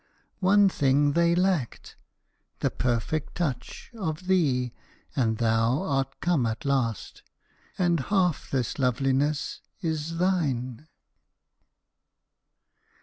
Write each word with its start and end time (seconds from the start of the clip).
One 0.39 0.67
thing 0.67 1.11
they 1.11 1.35
lacked: 1.35 1.95
the 2.61 2.71
perfect 2.71 3.35
touch 3.35 3.91
Of 3.95 4.25
thee 4.25 4.73
and 5.15 5.37
thou 5.37 5.83
art 5.83 6.19
come 6.21 6.47
at 6.47 6.65
last, 6.65 7.21
And 7.77 7.99
half 7.99 8.49
this 8.49 8.79
loveliness 8.79 9.61
is 9.79 10.17
thine. 10.17 10.87